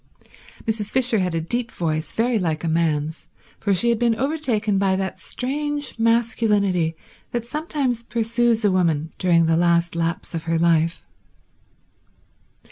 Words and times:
Mrs. 0.65 0.89
Fisher 0.89 1.19
had 1.19 1.35
a 1.35 1.41
deep 1.41 1.69
voice, 1.71 2.11
very 2.11 2.39
like 2.39 2.63
a 2.63 2.67
man's, 2.67 3.27
for 3.59 3.71
she 3.71 3.89
had 3.89 3.99
been 3.99 4.15
overtaken 4.15 4.79
by 4.79 4.95
that 4.95 5.19
strange 5.19 5.99
masculinity 5.99 6.95
that 7.29 7.45
sometimes 7.45 8.01
pursues 8.01 8.65
a 8.65 8.71
woman 8.71 9.11
during 9.19 9.45
the 9.45 9.55
last 9.55 9.93
laps 9.95 10.33
of 10.33 10.45
her 10.45 10.57
life. 10.57 11.03